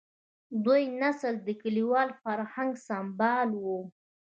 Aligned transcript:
دویم 0.63 0.91
نسل 1.03 1.33
د 1.45 1.47
کلیوال 1.61 2.09
فرهنګ 2.21 2.71
سمبال 2.87 3.49
و. 3.63 3.65